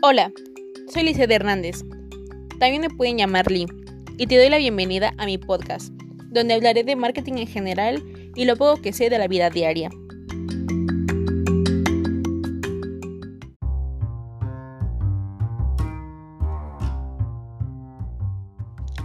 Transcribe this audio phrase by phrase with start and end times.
[0.00, 0.30] Hola,
[0.94, 1.84] soy Lice Hernández.
[2.60, 3.66] También me pueden llamar Lee.
[4.16, 5.92] Y te doy la bienvenida a mi podcast,
[6.26, 8.00] donde hablaré de marketing en general
[8.36, 9.90] y lo poco que sé de la vida diaria.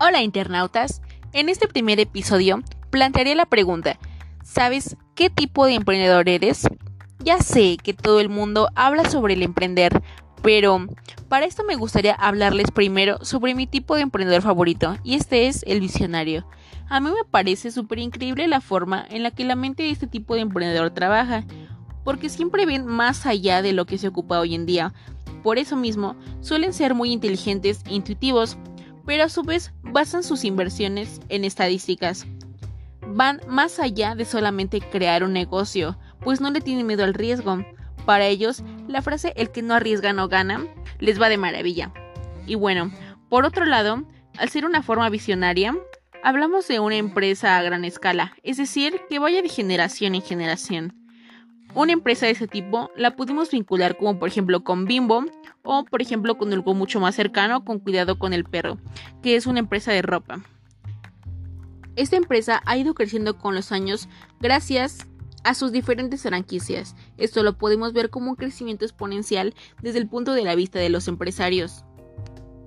[0.00, 1.00] Hola internautas,
[1.32, 3.98] en este primer episodio plantearé la pregunta,
[4.42, 6.66] ¿sabes qué tipo de emprendedor eres?
[7.20, 10.02] Ya sé que todo el mundo habla sobre el emprender,
[10.44, 10.86] pero
[11.30, 15.64] para esto me gustaría hablarles primero sobre mi tipo de emprendedor favorito, y este es
[15.66, 16.46] el visionario.
[16.90, 20.06] A mí me parece súper increíble la forma en la que la mente de este
[20.06, 21.44] tipo de emprendedor trabaja,
[22.04, 24.92] porque siempre ven más allá de lo que se ocupa hoy en día.
[25.42, 28.58] Por eso mismo, suelen ser muy inteligentes e intuitivos,
[29.06, 32.26] pero a su vez basan sus inversiones en estadísticas.
[33.08, 37.64] Van más allá de solamente crear un negocio, pues no le tienen miedo al riesgo.
[38.04, 38.62] Para ellos,
[38.94, 40.64] la frase el que no arriesga no gana
[41.00, 41.92] les va de maravilla.
[42.46, 42.92] Y bueno,
[43.28, 44.04] por otro lado,
[44.38, 45.76] al ser una forma visionaria,
[46.22, 50.94] hablamos de una empresa a gran escala, es decir, que vaya de generación en generación.
[51.74, 55.24] Una empresa de ese tipo la pudimos vincular como por ejemplo con Bimbo
[55.64, 58.78] o por ejemplo con algo mucho más cercano con Cuidado con el Perro,
[59.24, 60.40] que es una empresa de ropa.
[61.96, 65.08] Esta empresa ha ido creciendo con los años gracias
[65.44, 66.96] a sus diferentes franquicias.
[67.16, 70.88] Esto lo podemos ver como un crecimiento exponencial desde el punto de la vista de
[70.88, 71.84] los empresarios.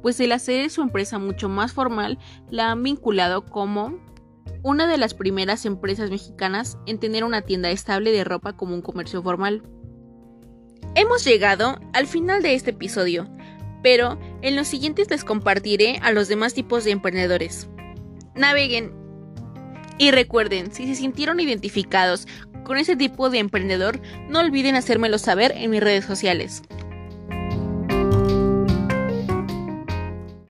[0.01, 3.99] Pues el hacer su empresa mucho más formal la han vinculado como
[4.63, 8.81] una de las primeras empresas mexicanas en tener una tienda estable de ropa como un
[8.81, 9.63] comercio formal.
[10.95, 13.27] Hemos llegado al final de este episodio,
[13.83, 17.69] pero en los siguientes les compartiré a los demás tipos de emprendedores.
[18.35, 18.93] Naveguen
[19.99, 22.27] y recuerden, si se sintieron identificados
[22.67, 26.63] con ese tipo de emprendedor, no olviden hacérmelo saber en mis redes sociales.